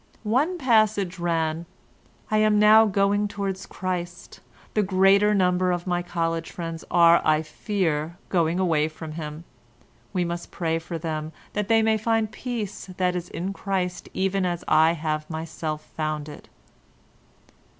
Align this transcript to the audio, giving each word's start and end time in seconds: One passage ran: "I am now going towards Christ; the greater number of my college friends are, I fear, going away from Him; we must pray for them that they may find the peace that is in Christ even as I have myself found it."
One 0.23 0.57
passage 0.57 1.19
ran: 1.19 1.67
"I 2.31 2.37
am 2.39 2.57
now 2.57 2.87
going 2.87 3.27
towards 3.27 3.67
Christ; 3.67 4.39
the 4.73 4.81
greater 4.81 5.35
number 5.35 5.71
of 5.71 5.85
my 5.85 6.01
college 6.01 6.49
friends 6.49 6.83
are, 6.89 7.21
I 7.23 7.43
fear, 7.43 8.17
going 8.27 8.59
away 8.59 8.87
from 8.87 9.11
Him; 9.11 9.43
we 10.11 10.25
must 10.25 10.49
pray 10.49 10.79
for 10.79 10.97
them 10.97 11.33
that 11.53 11.67
they 11.67 11.83
may 11.83 11.99
find 11.99 12.29
the 12.29 12.35
peace 12.35 12.85
that 12.97 13.15
is 13.15 13.29
in 13.29 13.53
Christ 13.53 14.09
even 14.11 14.43
as 14.43 14.63
I 14.67 14.93
have 14.93 15.29
myself 15.29 15.83
found 15.95 16.27
it." 16.27 16.49